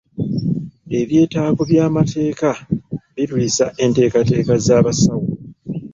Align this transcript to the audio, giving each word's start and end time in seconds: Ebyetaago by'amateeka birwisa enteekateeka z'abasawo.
Ebyetaago 0.99 1.61
by'amateeka 1.69 2.49
birwisa 3.15 3.65
enteekateeka 3.83 4.53
z'abasawo. 4.65 5.27